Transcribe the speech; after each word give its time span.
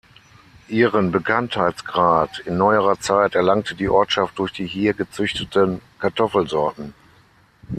Ihren 0.69 1.11
Bekanntheitsgrad 1.11 2.39
in 2.47 2.57
neuerer 2.57 2.99
Zeit 2.99 3.35
erlangte 3.35 3.75
die 3.75 3.87
Ortschaft 3.87 4.39
durch 4.39 4.51
die 4.51 4.65
hier 4.65 4.95
gezüchteten 4.95 5.79
Kartoffelsorten. 5.99 6.95